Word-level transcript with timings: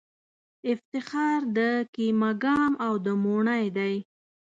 افتخار 0.71 1.39
د 1.57 1.59
کېمه 1.95 2.31
ګام 2.43 2.71
او 2.85 2.93
د 3.05 3.07
موڼی 3.23 3.65
دی 3.77 3.95